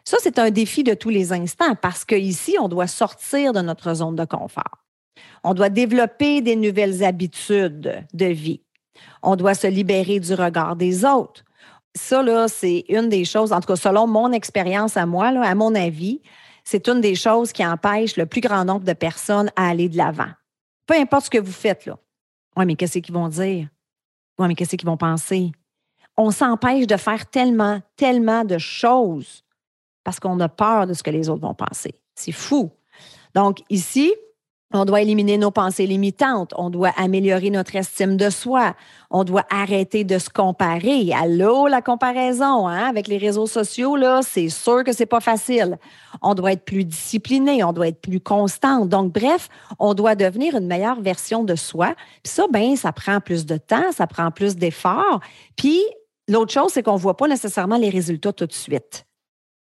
Ça, 0.04 0.16
c'est 0.23 0.38
un 0.38 0.50
défi 0.50 0.85
de 0.85 0.95
tous 0.95 1.11
les 1.11 1.35
instants 1.35 1.75
parce 1.75 2.07
qu'ici, 2.07 2.57
on 2.59 2.68
doit 2.68 2.87
sortir 2.87 3.52
de 3.52 3.61
notre 3.61 3.92
zone 3.92 4.16
de 4.16 4.25
confort. 4.25 4.87
On 5.45 5.52
doit 5.52 5.68
développer 5.68 6.40
des 6.40 6.57
nouvelles 6.57 7.04
habitudes 7.04 8.07
de 8.12 8.26
vie. 8.26 8.62
On 9.23 9.37
doit 9.37 9.54
se 9.54 9.66
libérer 9.66 10.18
du 10.18 10.33
regard 10.33 10.76
des 10.76 11.04
autres 11.04 11.45
ça, 11.99 12.49
c'est 12.49 12.85
une 12.88 13.09
des 13.09 13.25
choses, 13.25 13.52
en 13.52 13.61
tout 13.61 13.69
cas, 13.69 13.76
selon 13.76 14.07
mon 14.07 14.33
expérience 14.33 14.97
à 14.97 15.07
moi, 15.07 15.26
à 15.26 15.55
mon 15.55 15.75
avis, 15.75 16.21
c'est 16.64 16.88
une 16.88 17.00
des 17.00 17.14
choses 17.14 17.52
qui 17.52 17.64
empêche 17.64 18.17
le 18.17 18.26
plus 18.26 18.40
grand 18.40 18.64
nombre 18.64 18.85
de 18.85 18.93
personnes 18.93 19.50
à 19.57 19.69
aller 19.69 19.88
de 19.88 19.97
l'avant. 19.97 20.31
Peu 20.87 20.95
importe 20.95 21.26
ce 21.26 21.31
que 21.31 21.38
vous 21.38 21.52
faites, 21.52 21.87
là. 21.87 21.99
Oui, 22.57 22.67
mais 22.67 22.75
qu'est-ce 22.75 22.99
qu'ils 22.99 23.14
vont 23.14 23.28
dire? 23.28 23.69
Oui, 24.38 24.49
mais 24.49 24.55
qu'est-ce 24.55 24.76
qu'ils 24.76 24.88
vont 24.88 24.97
penser? 24.97 25.52
on 26.19 26.33
s'empêche 26.33 26.87
de 26.87 26.97
faire 26.97 27.31
tellement, 27.31 27.81
tellement 27.97 28.45
de 28.45 28.59
choses 28.59 29.45
parce 30.02 30.19
qu'on 30.19 30.38
a 30.40 30.49
peur 30.49 30.87
de 30.87 30.93
ce 30.93 31.02
que 31.02 31.11
les 31.11 31.28
autres 31.28 31.43
vont 31.43 31.55
penser. 31.55 31.95
C'est 32.14 32.33
fou. 32.33 32.71
Donc, 33.35 33.61
ici, 33.71 34.12
on 34.75 34.85
doit 34.85 35.01
éliminer 35.01 35.39
nos 35.39 35.51
pensées 35.51 35.87
limitantes. 35.87 36.53
On 36.55 36.69
doit 36.69 36.93
améliorer 36.99 37.49
notre 37.49 37.75
estime 37.75 38.19
de 38.19 38.29
soi. 38.29 38.75
On 39.11 39.25
doit 39.25 39.47
arrêter 39.49 40.05
de 40.05 40.19
se 40.19 40.29
comparer. 40.29 41.11
Allô, 41.15 41.69
la 41.69 41.81
comparaison, 41.81 42.69
hein? 42.69 42.85
Avec 42.87 43.09
les 43.09 43.17
réseaux 43.17 43.47
sociaux, 43.47 43.97
là, 43.97 44.21
c'est 44.23 44.51
sûr 44.51 44.85
que 44.85 44.93
c'est 44.93 45.07
pas 45.07 45.21
facile. 45.21 45.79
On 46.21 46.35
doit 46.35 46.53
être 46.53 46.67
plus 46.67 46.85
discipliné. 46.85 47.65
On 47.65 47.73
doit 47.73 47.89
être 47.89 48.03
plus 48.03 48.21
constant. 48.21 48.85
Donc, 48.85 49.11
bref, 49.11 49.49
on 49.79 49.95
doit 49.95 50.15
devenir 50.15 50.55
une 50.55 50.67
meilleure 50.67 51.01
version 51.01 51.45
de 51.45 51.55
soi. 51.55 51.95
Puis 52.23 52.33
ça, 52.35 52.45
ben, 52.53 52.77
ça 52.77 52.93
prend 52.93 53.21
plus 53.21 53.47
de 53.47 53.57
temps, 53.57 53.91
ça 53.93 54.07
prend 54.07 54.31
plus 54.31 54.57
d'efforts. 54.57 55.21
Puis, 55.57 55.81
l'autre 56.29 56.53
chose, 56.53 56.73
c'est 56.73 56.83
qu'on 56.83 56.97
voit 56.97 57.17
pas 57.17 57.27
nécessairement 57.27 57.79
les 57.79 57.89
résultats 57.89 58.35
tout 58.35 58.47
de 58.47 58.53
suite. 58.53 59.08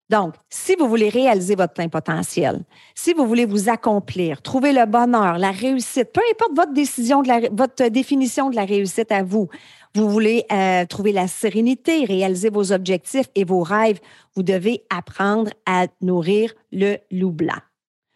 Donc, 0.09 0.35
si 0.49 0.77
vous 0.77 0.89
voulez 0.89 1.09
réaliser 1.09 1.57
votre 1.57 1.73
plein 1.73 1.89
potentiel, 1.89 2.63
si 2.95 3.13
vous 3.13 3.27
voulez 3.27 3.45
vous 3.45 3.69
accomplir, 3.69 4.41
trouver 4.41 4.73
le 4.73 4.87
bonheur, 4.87 5.39
la 5.39 5.51
réussite, 5.51 6.13
peu 6.13 6.21
importe 6.31 6.55
votre 6.55 6.73
décision, 6.73 7.23
votre 7.51 7.89
définition 7.89 8.49
de 8.51 8.57
la 8.57 8.65
réussite 8.65 9.11
à 9.11 9.25
vous, 9.25 9.49
vous 9.97 10.09
voulez 10.09 10.45
euh, 10.53 10.87
trouver 10.87 11.11
la 11.11 11.27
sérénité, 11.27 12.05
réaliser 12.05 12.51
vos 12.51 12.73
objectifs 12.73 13.27
et 13.35 13.45
vos 13.45 13.63
rêves, 13.63 13.99
vous 14.37 14.45
devez 14.45 14.85
apprendre 14.91 15.51
à 15.65 15.87
nourrir 16.01 16.55
le 16.71 16.99
loup 17.11 17.33
blanc. 17.33 17.59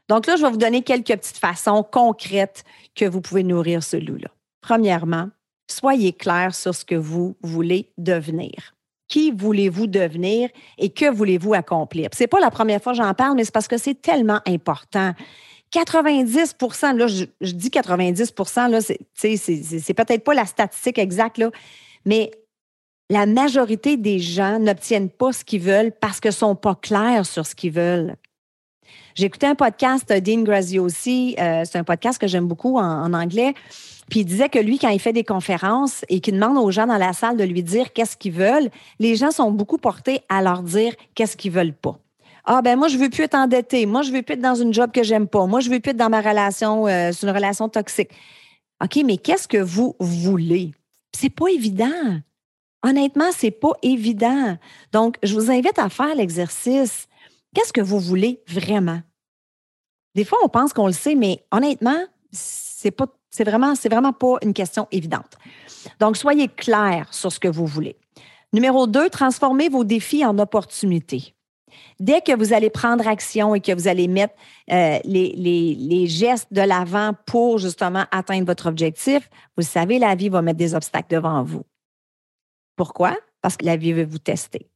Donc 0.08 0.26
là, 0.26 0.36
je 0.36 0.42
vais 0.42 0.50
vous 0.50 0.58
donner 0.58 0.82
quelques 0.82 1.16
petites 1.16 1.38
façons 1.38 1.82
concrètes 1.82 2.62
que 2.94 3.04
vous 3.04 3.20
pouvez 3.20 3.42
nourrir 3.42 3.82
ce 3.82 3.96
loup-là. 3.96 4.28
Premièrement, 4.60 5.30
soyez 5.68 6.12
clair 6.12 6.54
sur 6.54 6.74
ce 6.74 6.84
que 6.84 6.94
vous 6.94 7.36
voulez 7.42 7.92
devenir 7.98 8.74
qui 9.10 9.32
voulez-vous 9.32 9.88
devenir 9.88 10.48
et 10.78 10.88
que 10.88 11.10
voulez-vous 11.10 11.52
accomplir. 11.52 12.08
C'est 12.14 12.28
pas 12.28 12.40
la 12.40 12.50
première 12.50 12.80
fois 12.80 12.92
que 12.92 12.98
j'en 12.98 13.12
parle, 13.12 13.34
mais 13.36 13.44
c'est 13.44 13.52
parce 13.52 13.68
que 13.68 13.76
c'est 13.76 14.00
tellement 14.00 14.40
important. 14.46 15.12
90% 15.72 16.96
là, 16.96 17.06
je, 17.06 17.52
dis 17.52 17.68
90% 17.68 18.70
là, 18.70 18.80
c'est 18.80 19.94
peut-être 19.94 20.24
pas 20.24 20.34
la 20.34 20.46
statistique 20.46 20.98
exacte, 20.98 21.38
là, 21.38 21.50
mais 22.06 22.30
la 23.10 23.26
majorité 23.26 23.96
des 23.96 24.20
gens 24.20 24.58
n'obtiennent 24.60 25.10
pas 25.10 25.32
ce 25.32 25.44
qu'ils 25.44 25.60
veulent 25.60 25.92
parce 25.92 26.20
qu'ils 26.20 26.30
ne 26.30 26.34
sont 26.34 26.54
pas 26.54 26.76
clairs 26.76 27.26
sur 27.26 27.44
ce 27.44 27.54
qu'ils 27.54 27.72
veulent. 27.72 28.14
J'ai 29.14 29.26
écouté 29.26 29.46
un 29.46 29.54
podcast 29.54 30.12
Dean 30.12 30.42
Graziosi, 30.42 31.36
euh, 31.38 31.62
c'est 31.64 31.78
un 31.78 31.84
podcast 31.84 32.20
que 32.20 32.26
j'aime 32.26 32.46
beaucoup 32.46 32.78
en 32.78 33.12
anglais. 33.12 33.54
Puis 34.10 34.20
il 34.20 34.24
disait 34.24 34.48
que 34.48 34.58
lui, 34.58 34.78
quand 34.78 34.88
il 34.88 35.00
fait 35.00 35.12
des 35.12 35.24
conférences 35.24 36.04
et 36.08 36.20
qu'il 36.20 36.34
demande 36.34 36.58
aux 36.58 36.70
gens 36.70 36.86
dans 36.86 36.98
la 36.98 37.12
salle 37.12 37.36
de 37.36 37.44
lui 37.44 37.62
dire 37.62 37.92
qu'est-ce 37.92 38.16
qu'ils 38.16 38.32
veulent, 38.32 38.68
les 38.98 39.14
gens 39.14 39.30
sont 39.30 39.52
beaucoup 39.52 39.78
portés 39.78 40.20
à 40.28 40.42
leur 40.42 40.62
dire 40.62 40.94
qu'est-ce 41.14 41.36
qu'ils 41.36 41.52
veulent 41.52 41.72
pas. 41.72 41.96
Ah 42.44 42.62
ben 42.62 42.76
moi 42.76 42.88
je 42.88 42.96
veux 42.96 43.08
plus 43.08 43.24
être 43.24 43.36
endetté, 43.36 43.86
moi 43.86 44.02
je 44.02 44.10
veux 44.10 44.22
plus 44.22 44.34
être 44.34 44.40
dans 44.40 44.56
une 44.56 44.74
job 44.74 44.90
que 44.92 45.02
j'aime 45.02 45.28
pas, 45.28 45.46
moi 45.46 45.60
je 45.60 45.70
veux 45.70 45.78
plus 45.78 45.90
être 45.90 45.96
dans 45.96 46.08
ma 46.08 46.20
relation, 46.20 46.86
euh, 46.88 47.10
c'est 47.12 47.26
une 47.26 47.34
relation 47.34 47.68
toxique. 47.68 48.10
OK, 48.82 48.98
mais 49.04 49.18
qu'est-ce 49.18 49.46
que 49.46 49.58
vous 49.58 49.94
voulez? 50.00 50.72
C'est 51.14 51.30
pas 51.30 51.48
évident. 51.48 52.18
Honnêtement, 52.82 53.30
c'est 53.30 53.50
pas 53.50 53.72
évident. 53.82 54.56
Donc, 54.90 55.16
je 55.22 55.34
vous 55.34 55.50
invite 55.50 55.78
à 55.78 55.90
faire 55.90 56.14
l'exercice. 56.14 57.06
Qu'est-ce 57.54 57.72
que 57.72 57.80
vous 57.80 57.98
voulez 57.98 58.42
vraiment? 58.46 59.00
Des 60.14 60.24
fois, 60.24 60.38
on 60.42 60.48
pense 60.48 60.72
qu'on 60.72 60.86
le 60.86 60.92
sait, 60.92 61.14
mais 61.14 61.44
honnêtement, 61.50 62.04
c'est 62.32 62.90
pas 62.90 63.06
c'est 63.30 63.44
vraiment, 63.44 63.74
c'est 63.74 63.88
vraiment 63.88 64.12
pas 64.12 64.36
une 64.42 64.52
question 64.52 64.88
évidente. 64.90 65.38
Donc, 66.00 66.16
soyez 66.16 66.48
clair 66.48 67.12
sur 67.14 67.30
ce 67.32 67.38
que 67.38 67.48
vous 67.48 67.66
voulez. 67.66 67.96
Numéro 68.52 68.88
deux, 68.88 69.08
transformez 69.08 69.68
vos 69.68 69.84
défis 69.84 70.24
en 70.24 70.36
opportunités. 70.38 71.34
Dès 72.00 72.20
que 72.20 72.36
vous 72.36 72.52
allez 72.52 72.68
prendre 72.68 73.06
action 73.06 73.54
et 73.54 73.60
que 73.60 73.72
vous 73.72 73.86
allez 73.86 74.08
mettre 74.08 74.34
euh, 74.72 74.98
les, 75.04 75.32
les, 75.36 76.06
gestes 76.08 76.52
de 76.52 76.60
l'avant 76.60 77.12
pour 77.26 77.58
justement 77.58 78.06
atteindre 78.10 78.46
votre 78.46 78.66
objectif, 78.66 79.30
vous 79.56 79.62
savez, 79.62 80.00
la 80.00 80.16
vie 80.16 80.28
va 80.28 80.42
mettre 80.42 80.58
des 80.58 80.74
obstacles 80.74 81.14
devant 81.14 81.44
vous. 81.44 81.62
Pourquoi? 82.74 83.16
Parce 83.40 83.56
que 83.56 83.64
la 83.64 83.76
vie 83.76 83.92
veut 83.92 84.04
vous 84.04 84.18
tester. 84.18 84.68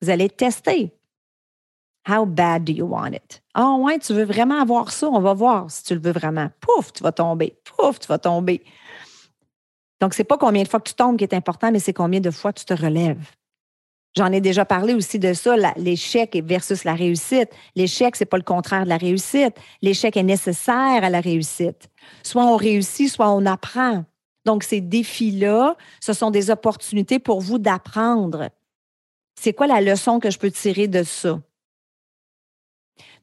Vous 0.00 0.08
allez 0.08 0.30
tester. 0.30 0.97
How 2.08 2.24
bad 2.24 2.64
do 2.64 2.72
you 2.72 2.86
want 2.86 3.12
it? 3.12 3.42
Ah 3.54 3.66
oh, 3.68 3.84
ouais, 3.84 3.98
tu 3.98 4.14
veux 4.14 4.24
vraiment 4.24 4.60
avoir 4.62 4.92
ça? 4.92 5.08
On 5.08 5.20
va 5.20 5.34
voir 5.34 5.70
si 5.70 5.84
tu 5.84 5.94
le 5.94 6.00
veux 6.00 6.12
vraiment. 6.12 6.48
Pouf, 6.60 6.92
tu 6.92 7.02
vas 7.02 7.12
tomber. 7.12 7.58
Pouf, 7.64 7.98
tu 7.98 8.06
vas 8.06 8.18
tomber. 8.18 8.62
Donc, 10.00 10.14
c'est 10.14 10.24
pas 10.24 10.38
combien 10.38 10.62
de 10.62 10.68
fois 10.68 10.80
que 10.80 10.88
tu 10.88 10.94
tombes 10.94 11.18
qui 11.18 11.24
est 11.24 11.34
important, 11.34 11.70
mais 11.70 11.80
c'est 11.80 11.92
combien 11.92 12.20
de 12.20 12.30
fois 12.30 12.52
tu 12.52 12.64
te 12.64 12.72
relèves. 12.72 13.30
J'en 14.16 14.32
ai 14.32 14.40
déjà 14.40 14.64
parlé 14.64 14.94
aussi 14.94 15.18
de 15.18 15.34
ça, 15.34 15.54
l'échec 15.76 16.40
versus 16.44 16.84
la 16.84 16.94
réussite. 16.94 17.50
L'échec, 17.76 18.16
c'est 18.16 18.24
pas 18.24 18.38
le 18.38 18.42
contraire 18.42 18.84
de 18.84 18.88
la 18.88 18.96
réussite. 18.96 19.54
L'échec 19.82 20.16
est 20.16 20.22
nécessaire 20.22 21.04
à 21.04 21.10
la 21.10 21.20
réussite. 21.20 21.88
Soit 22.22 22.44
on 22.44 22.56
réussit, 22.56 23.10
soit 23.10 23.30
on 23.30 23.44
apprend. 23.44 24.04
Donc, 24.46 24.62
ces 24.62 24.80
défis-là, 24.80 25.76
ce 26.00 26.14
sont 26.14 26.30
des 26.30 26.50
opportunités 26.50 27.18
pour 27.18 27.40
vous 27.40 27.58
d'apprendre. 27.58 28.48
C'est 29.38 29.52
quoi 29.52 29.66
la 29.66 29.82
leçon 29.82 30.20
que 30.20 30.30
je 30.30 30.38
peux 30.38 30.50
tirer 30.50 30.88
de 30.88 31.02
ça? 31.02 31.38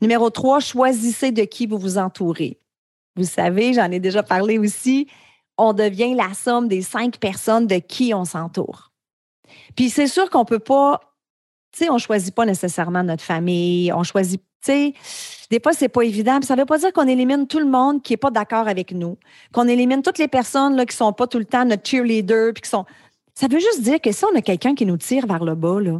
Numéro 0.01 0.29
trois, 0.29 0.59
choisissez 0.59 1.31
de 1.31 1.43
qui 1.43 1.67
vous 1.67 1.77
vous 1.77 1.97
entourez. 1.97 2.59
Vous 3.15 3.23
savez, 3.23 3.73
j'en 3.73 3.91
ai 3.91 3.99
déjà 3.99 4.23
parlé 4.23 4.57
aussi, 4.57 5.07
on 5.57 5.73
devient 5.73 6.13
la 6.15 6.33
somme 6.33 6.67
des 6.67 6.81
cinq 6.81 7.17
personnes 7.17 7.67
de 7.67 7.77
qui 7.77 8.13
on 8.13 8.25
s'entoure. 8.25 8.91
Puis 9.75 9.89
c'est 9.89 10.07
sûr 10.07 10.29
qu'on 10.29 10.39
ne 10.39 10.45
peut 10.45 10.59
pas, 10.59 10.99
tu 11.71 11.79
sais, 11.79 11.89
on 11.89 11.95
ne 11.95 11.99
choisit 11.99 12.35
pas 12.35 12.45
nécessairement 12.45 13.03
notre 13.03 13.23
famille, 13.23 13.91
on 13.93 14.03
choisit, 14.03 14.41
tu 14.61 14.71
sais, 14.71 14.93
des 15.49 15.59
fois, 15.61 15.73
c'est 15.73 15.89
pas 15.89 16.01
évident. 16.01 16.39
Puis 16.39 16.47
ça 16.47 16.55
ne 16.55 16.61
veut 16.61 16.65
pas 16.65 16.77
dire 16.77 16.91
qu'on 16.91 17.07
élimine 17.07 17.47
tout 17.47 17.59
le 17.59 17.65
monde 17.65 18.01
qui 18.01 18.13
n'est 18.13 18.17
pas 18.17 18.31
d'accord 18.31 18.67
avec 18.67 18.91
nous, 18.91 19.17
qu'on 19.53 19.67
élimine 19.67 20.01
toutes 20.01 20.17
les 20.17 20.27
personnes 20.27 20.75
là, 20.75 20.85
qui 20.85 20.93
ne 20.93 20.97
sont 20.97 21.13
pas 21.13 21.27
tout 21.27 21.39
le 21.39 21.45
temps 21.45 21.65
notre 21.65 21.87
cheerleader, 21.87 22.53
puis 22.53 22.63
qui 22.63 22.69
sont. 22.69 22.85
Ça 23.33 23.47
veut 23.47 23.59
juste 23.59 23.81
dire 23.81 24.01
que 24.01 24.11
si 24.11 24.25
on 24.25 24.35
a 24.35 24.41
quelqu'un 24.41 24.75
qui 24.75 24.85
nous 24.85 24.97
tire 24.97 25.27
vers 25.27 25.43
le 25.43 25.55
bas, 25.55 25.79
là, 25.79 25.99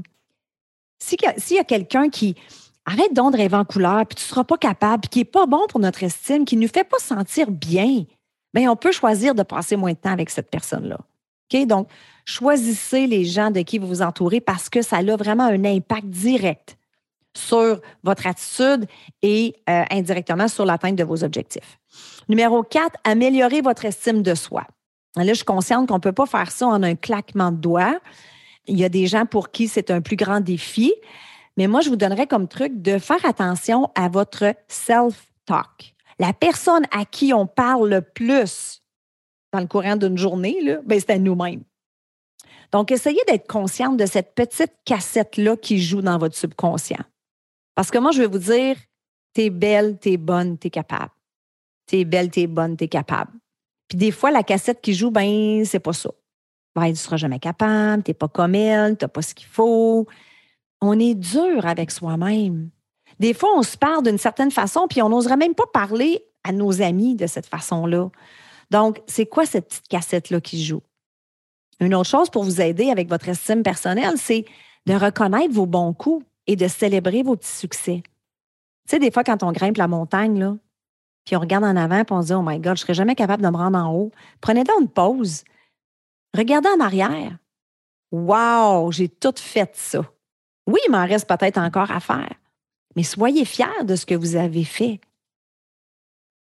s'il 1.00 1.20
y 1.22 1.60
a 1.60 1.63
quelqu'un 1.63 2.10
qui, 2.10 2.36
arrête 2.86 3.13
donc 3.13 3.34
de 3.34 3.38
rêver 3.38 3.58
en 3.58 3.65
couleur, 3.65 4.06
puis 4.06 4.15
tu 4.15 4.24
ne 4.24 4.27
seras 4.27 4.44
pas 4.44 4.58
capable, 4.58 5.01
puis 5.01 5.10
qui 5.10 5.20
n'est 5.20 5.25
pas 5.25 5.46
bon 5.46 5.65
pour 5.70 5.80
notre 5.80 6.04
estime, 6.04 6.46
qui 6.46 6.56
ne 6.56 6.63
nous 6.63 6.68
fait 6.68 6.84
pas 6.84 7.00
sentir 7.00 7.51
bien, 7.51 8.06
bien, 8.54 8.72
on 8.72 8.75
peut 8.75 8.92
choisir 8.92 9.36
de 9.36 9.44
passer 9.44 9.75
moins 9.75 9.92
de 9.92 9.98
temps 9.98 10.12
avec 10.12 10.30
cette 10.30 10.50
personne-là. 10.50 11.00
OK? 11.54 11.68
Donc, 11.68 11.89
choisissez 12.25 13.08
les 13.08 13.25
gens 13.25 13.51
de 13.51 13.62
qui 13.62 13.77
vous 13.77 13.88
vous 13.88 14.01
entourez 14.01 14.42
parce 14.42 14.70
que 14.70 14.82
ça 14.82 14.98
a 14.98 15.15
vraiment 15.15 15.44
un 15.44 15.63
impact 15.65 16.08
direct 16.08 16.77
sur 17.36 17.82
votre 18.04 18.27
attitude 18.27 18.88
et 19.22 19.56
euh, 19.70 19.84
indirectement 19.92 20.48
sur 20.48 20.65
l'atteinte 20.65 20.96
de 20.96 21.04
vos 21.04 21.24
objectifs. 21.24 21.80
Numéro 22.30 22.63
4, 22.63 22.98
améliorer 23.04 23.62
votre 23.62 23.86
estime 23.86 24.22
de 24.22 24.36
soi. 24.36 24.65
Là, 25.18 25.27
je 25.27 25.34
suis 25.34 25.46
consciente 25.46 25.88
qu'on 25.88 25.96
ne 25.96 26.00
peut 26.00 26.13
pas 26.13 26.25
faire 26.25 26.51
ça 26.51 26.68
en 26.68 26.82
un 26.84 26.96
claquement 26.96 27.51
de 27.51 27.58
doigts. 27.58 28.00
Il 28.68 28.77
y 28.77 28.84
a 28.84 28.89
des 28.89 29.08
gens 29.08 29.25
pour 29.25 29.51
qui 29.51 29.68
c'est 29.68 29.92
un 29.92 30.01
plus 30.01 30.15
grand 30.15 30.39
défi. 30.39 30.94
Mais 31.58 31.68
moi, 31.68 31.82
je 31.82 31.90
vous 31.90 31.96
donnerais 31.96 32.28
comme 32.28 32.48
truc 32.48 32.82
de 32.82 32.98
faire 32.98 33.24
attention 33.26 33.90
à 33.96 34.10
votre 34.10 34.54
self-talk. 34.68 35.96
La 36.20 36.34
personne 36.34 36.86
à 36.92 37.06
qui 37.06 37.34
on 37.34 37.48
parle 37.48 37.90
le 37.90 38.02
plus 38.02 38.82
dans 39.54 39.60
le 39.60 39.68
courant 39.68 39.96
d'une 39.96 40.18
journée, 40.18 40.58
ben, 40.86 41.00
c'est 41.00 41.12
à 41.12 41.18
nous-mêmes. 41.18 41.64
Donc, 42.72 42.92
essayez 42.92 43.22
d'être 43.28 43.48
consciente 43.48 43.96
de 43.98 44.06
cette 44.06 44.36
petite 44.36 44.74
cassette-là 44.84 45.56
qui 45.56 45.82
joue 45.82 46.02
dans 46.02 46.18
votre 46.18 46.36
subconscient. 46.36 47.04
Parce 47.74 47.92
que 47.92 47.98
moi, 47.98 48.12
je 48.12 48.22
vais 48.22 48.28
vous 48.28 48.40
dire, 48.40 48.76
t'es 49.34 49.50
belle, 49.50 49.98
t'es 49.98 50.18
bonne, 50.18 50.58
t'es 50.58 50.70
capable. 50.70 51.12
T'es 51.86 52.04
belle, 52.04 52.32
t'es 52.32 52.48
bonne, 52.48 52.76
t'es 52.76 52.88
capable. 52.88 53.32
Puis 53.88 53.98
des 53.98 54.12
fois, 54.12 54.32
la 54.32 54.44
cassette 54.44 54.82
qui 54.82 54.94
joue, 54.94 55.12
ben, 55.12 55.64
c'est 55.64 55.80
pas 55.80 55.94
ça. 55.94 56.10
Ben, 56.76 56.90
tu 56.90 56.96
seras 56.96 57.18
jamais 57.18 57.40
capable, 57.40 58.04
t'es 58.04 58.14
pas 58.14 58.28
comme 58.28 58.56
elle, 58.56 58.98
t'as 58.98 59.08
pas 59.08 59.22
ce 59.22 59.34
qu'il 59.34 59.48
faut, 59.48 60.08
on 60.86 61.00
est 61.00 61.15
dur 61.15 61.65
avec 61.65 61.92
soi-même. 61.92 62.70
Des 63.20 63.34
fois, 63.34 63.50
on 63.56 63.63
se 63.63 63.77
parle 63.77 64.04
d'une 64.04 64.18
certaine 64.18 64.51
façon, 64.51 64.88
puis 64.89 65.01
on 65.01 65.10
n'oserait 65.10 65.38
même 65.38 65.56
pas 65.56 65.68
parler 65.74 66.25
à 66.44 66.51
nos 66.51 66.82
amis 66.82 67.15
de 67.15 67.27
cette 67.27 67.46
façon-là. 67.46 68.10
Donc, 68.72 69.01
c'est 69.08 69.25
quoi 69.25 69.46
cette 69.46 69.68
petite 69.68 69.88
cassette-là 69.88 70.42
qui 70.42 70.63
joue? 70.63 70.82
Une 71.80 71.96
autre 71.96 72.10
chose 72.10 72.30
pour 72.30 72.44
vous 72.44 72.62
aider 72.62 72.89
avec 72.89 73.10
votre 73.10 73.27
estime 73.30 73.63
personnelle, 73.63 74.18
c'est 74.18 74.46
de 74.86 74.94
reconnaître 74.94 75.54
vos 75.54 75.65
bons 75.65 75.94
coups 75.94 76.25
et 76.48 76.56
de 76.56 76.68
célébrer 76.68 77.24
vos 77.24 77.36
petits 77.36 77.48
succès. 77.48 78.04
Tu 78.04 78.12
sais, 78.92 79.00
des 79.00 79.12
fois, 79.12 79.24
quand 79.24 79.44
on 79.44 79.51
grimpe 79.51 79.77
la 79.77 79.88
montagne, 79.88 80.58
puis 81.25 81.36
on 81.36 81.39
regarde 81.39 81.63
en 81.63 81.75
avant, 81.75 82.04
puis 82.04 82.13
on 82.13 82.22
se 82.22 82.27
dit, 82.27 82.34
oh 82.34 82.44
my 82.44 82.60
God, 82.60 82.65
je 82.65 82.70
ne 82.72 82.75
serais 82.77 82.94
jamais 82.94 83.15
capable 83.15 83.44
de 83.44 83.50
me 83.50 83.58
rendre 83.58 83.80
en 83.80 83.94
haut. 83.94 84.12
Prenez 84.42 84.63
donc 84.63 84.82
une 84.82 84.89
pause. 84.89 85.44
Regardez 86.36 86.70
en 86.70 86.80
arrière. 86.80 87.38
Wow, 88.12 88.92
j'ai 88.92 89.10
tout 89.10 89.34
fait 89.36 89.72
ça. 89.74 90.04
Oui, 90.67 90.79
il 90.88 90.91
m'en 90.91 91.05
reste 91.05 91.27
peut-être 91.27 91.57
encore 91.57 91.91
à 91.91 92.00
faire, 92.00 92.34
mais 92.95 93.03
soyez 93.03 93.45
fiers 93.45 93.84
de 93.84 93.95
ce 93.95 94.05
que 94.05 94.15
vous 94.15 94.36
avez 94.36 94.63
fait. 94.63 95.00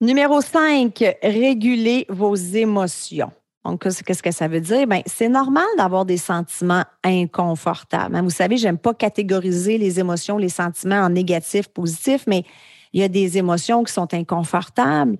Numéro 0.00 0.40
5, 0.40 1.16
régulez 1.22 2.06
vos 2.08 2.34
émotions. 2.34 3.30
Donc, 3.64 3.82
qu'est-ce 3.82 4.22
que 4.22 4.30
ça 4.30 4.48
veut 4.48 4.60
dire? 4.60 4.86
Bien, 4.86 5.00
c'est 5.06 5.28
normal 5.28 5.64
d'avoir 5.78 6.04
des 6.04 6.18
sentiments 6.18 6.84
inconfortables. 7.02 8.14
Hein. 8.14 8.22
Vous 8.22 8.30
savez, 8.30 8.58
j'aime 8.58 8.76
pas 8.76 8.92
catégoriser 8.92 9.78
les 9.78 9.98
émotions, 9.98 10.36
les 10.36 10.50
sentiments 10.50 11.00
en 11.00 11.08
négatif, 11.08 11.68
positif, 11.68 12.24
mais 12.26 12.44
il 12.92 13.00
y 13.00 13.04
a 13.04 13.08
des 13.08 13.38
émotions 13.38 13.82
qui 13.82 13.92
sont 13.92 14.12
inconfortables. 14.12 15.16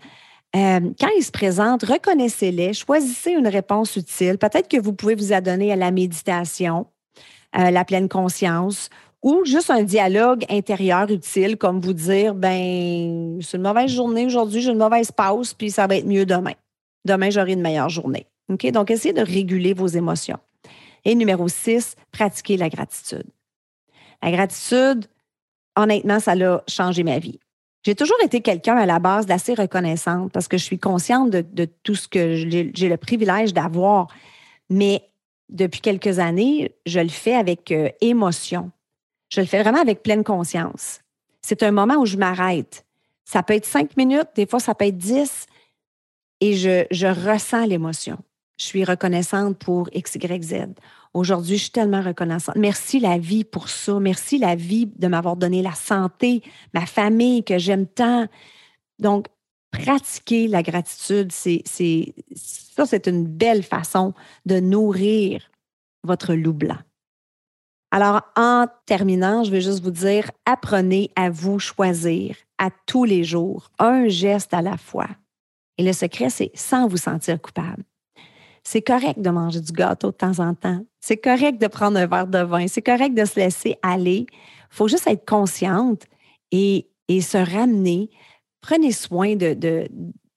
Euh, 0.54 0.80
quand 1.00 1.08
ils 1.16 1.24
se 1.24 1.32
présentent, 1.32 1.84
reconnaissez-les, 1.84 2.74
choisissez 2.74 3.32
une 3.32 3.48
réponse 3.48 3.96
utile. 3.96 4.38
Peut-être 4.38 4.68
que 4.68 4.80
vous 4.80 4.92
pouvez 4.92 5.14
vous 5.14 5.32
adonner 5.32 5.72
à 5.72 5.76
la 5.76 5.90
méditation, 5.90 6.86
à 7.54 7.70
la 7.70 7.84
pleine 7.84 8.08
conscience, 8.08 8.90
ou 9.22 9.44
juste 9.46 9.70
un 9.70 9.82
dialogue 9.82 10.44
intérieur 10.50 11.10
utile, 11.10 11.56
comme 11.56 11.80
vous 11.80 11.94
dire, 11.94 12.34
ben, 12.34 13.38
c'est 13.40 13.56
une 13.56 13.62
mauvaise 13.62 13.90
journée 13.90 14.26
aujourd'hui, 14.26 14.60
j'ai 14.60 14.70
une 14.70 14.78
mauvaise 14.78 15.10
pause, 15.10 15.54
puis 15.54 15.70
ça 15.70 15.86
va 15.86 15.96
être 15.96 16.06
mieux 16.06 16.26
demain. 16.26 16.52
Demain, 17.06 17.30
j'aurai 17.30 17.52
une 17.52 17.62
meilleure 17.62 17.88
journée. 17.88 18.26
OK? 18.52 18.70
Donc, 18.70 18.90
essayez 18.90 19.14
de 19.14 19.22
réguler 19.22 19.72
vos 19.72 19.86
émotions. 19.86 20.38
Et 21.06 21.14
numéro 21.14 21.48
6, 21.48 21.96
pratiquer 22.12 22.58
la 22.58 22.68
gratitude. 22.68 23.24
La 24.22 24.30
gratitude, 24.30 25.06
honnêtement, 25.76 26.20
ça 26.20 26.32
a 26.32 26.62
changé 26.68 27.02
ma 27.02 27.18
vie. 27.18 27.38
J'ai 27.84 27.94
toujours 27.94 28.16
été 28.22 28.40
quelqu'un 28.40 28.76
à 28.76 28.86
la 28.86 28.98
base 28.98 29.26
d'assez 29.26 29.54
reconnaissante 29.54 30.32
parce 30.32 30.48
que 30.48 30.56
je 30.56 30.64
suis 30.64 30.78
consciente 30.78 31.30
de, 31.30 31.44
de 31.52 31.66
tout 31.82 31.94
ce 31.94 32.08
que 32.08 32.34
j'ai 32.34 32.88
le 32.88 32.96
privilège 32.96 33.52
d'avoir. 33.52 34.08
Mais 34.70 35.02
depuis 35.54 35.80
quelques 35.80 36.18
années, 36.18 36.74
je 36.84 37.00
le 37.00 37.08
fais 37.08 37.34
avec 37.34 37.70
euh, 37.70 37.88
émotion. 38.00 38.70
Je 39.30 39.40
le 39.40 39.46
fais 39.46 39.62
vraiment 39.62 39.80
avec 39.80 40.02
pleine 40.02 40.24
conscience. 40.24 41.00
C'est 41.40 41.62
un 41.62 41.70
moment 41.70 41.96
où 41.96 42.06
je 42.06 42.16
m'arrête. 42.16 42.84
Ça 43.24 43.42
peut 43.42 43.54
être 43.54 43.64
cinq 43.64 43.96
minutes, 43.96 44.28
des 44.34 44.46
fois 44.46 44.60
ça 44.60 44.74
peut 44.74 44.84
être 44.84 44.98
dix, 44.98 45.46
et 46.40 46.54
je, 46.54 46.84
je 46.90 47.06
ressens 47.06 47.64
l'émotion. 47.66 48.18
Je 48.58 48.66
suis 48.66 48.84
reconnaissante 48.84 49.58
pour 49.58 49.88
X, 49.92 50.16
Y, 50.16 50.42
Z. 50.42 50.54
Aujourd'hui, 51.12 51.56
je 51.56 51.62
suis 51.62 51.70
tellement 51.70 52.02
reconnaissante. 52.02 52.56
Merci 52.56 53.00
la 53.00 53.18
vie 53.18 53.44
pour 53.44 53.68
ça. 53.68 53.98
Merci 53.98 54.38
la 54.38 54.54
vie 54.54 54.86
de 54.86 55.06
m'avoir 55.08 55.36
donné 55.36 55.62
la 55.62 55.72
santé, 55.72 56.42
ma 56.72 56.86
famille 56.86 57.44
que 57.44 57.58
j'aime 57.58 57.86
tant. 57.86 58.26
Donc, 58.98 59.26
pratiquer 59.78 60.48
la 60.48 60.62
gratitude, 60.62 61.32
c'est, 61.32 61.62
ça, 62.34 62.86
c'est 62.86 63.06
une 63.06 63.26
belle 63.26 63.62
façon 63.62 64.14
de 64.46 64.60
nourrir 64.60 65.50
votre 66.02 66.34
loup 66.34 66.52
blanc. 66.52 66.78
Alors, 67.90 68.22
en 68.36 68.66
terminant, 68.86 69.44
je 69.44 69.50
vais 69.50 69.60
juste 69.60 69.82
vous 69.82 69.90
dire, 69.90 70.30
apprenez 70.46 71.10
à 71.16 71.30
vous 71.30 71.58
choisir 71.58 72.36
à 72.58 72.70
tous 72.86 73.04
les 73.04 73.24
jours, 73.24 73.70
un 73.78 74.08
geste 74.08 74.52
à 74.52 74.62
la 74.62 74.76
fois. 74.76 75.08
Et 75.78 75.84
le 75.84 75.92
secret, 75.92 76.30
c'est 76.30 76.50
sans 76.54 76.88
vous 76.88 76.96
sentir 76.96 77.40
coupable. 77.40 77.84
C'est 78.64 78.82
correct 78.82 79.20
de 79.20 79.30
manger 79.30 79.60
du 79.60 79.72
gâteau 79.72 80.10
de 80.10 80.16
temps 80.16 80.38
en 80.38 80.54
temps. 80.54 80.84
C'est 81.00 81.18
correct 81.18 81.60
de 81.60 81.66
prendre 81.66 81.98
un 81.98 82.06
verre 82.06 82.26
de 82.26 82.38
vin. 82.38 82.66
C'est 82.66 82.82
correct 82.82 83.14
de 83.14 83.24
se 83.24 83.38
laisser 83.38 83.76
aller. 83.82 84.26
Il 84.30 84.76
faut 84.76 84.88
juste 84.88 85.06
être 85.06 85.26
consciente 85.26 86.04
et, 86.50 86.88
et 87.08 87.20
se 87.20 87.36
ramener. 87.36 88.10
Prenez 88.66 88.92
soin 88.92 89.36
de, 89.36 89.52
de, 89.52 89.88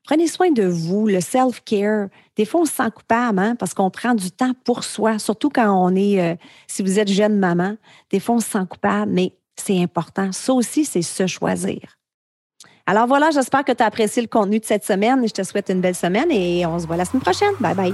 Prenez 0.08 0.28
soin 0.28 0.52
de 0.52 0.64
vous, 0.64 1.08
le 1.08 1.20
self-care. 1.20 2.08
Des 2.38 2.46
fois, 2.46 2.62
on 2.62 2.66
se 2.66 2.74
sent 2.74 2.90
coupable 2.96 3.40
hein, 3.40 3.56
parce 3.56 3.74
qu'on 3.74 3.90
prend 3.90 4.16
du 4.16 4.32
temps 4.32 4.54
pour 4.64 4.86
soi, 4.86 5.20
surtout 5.20 5.50
quand 5.50 5.70
on 5.70 5.94
est, 5.96 6.22
euh, 6.22 6.36
si 6.66 6.82
vous 6.82 6.98
êtes 6.98 7.10
jeune 7.10 7.38
maman, 7.38 7.76
des 8.10 8.22
fois, 8.22 8.36
on 8.36 8.40
se 8.40 8.50
sent 8.50 8.66
coupable, 8.70 9.12
mais 9.12 9.34
c'est 9.58 9.82
important. 9.82 10.32
Ça 10.32 10.54
aussi, 10.54 10.86
c'est 10.86 11.02
se 11.02 11.28
choisir. 11.28 11.82
Alors 12.86 13.06
voilà, 13.06 13.32
j'espère 13.32 13.66
que 13.66 13.74
tu 13.74 13.84
as 13.84 13.88
apprécié 13.88 14.22
le 14.22 14.30
contenu 14.30 14.60
de 14.60 14.66
cette 14.66 14.86
semaine. 14.86 15.28
Je 15.28 15.34
te 15.34 15.44
souhaite 15.44 15.70
une 15.70 15.82
belle 15.82 15.96
semaine 15.96 16.32
et 16.32 16.66
on 16.66 16.80
se 16.80 16.88
voit 16.88 16.96
la 16.96 17.04
semaine 17.04 17.22
prochaine. 17.22 17.54
Bye 17.60 17.76
bye. 17.76 17.94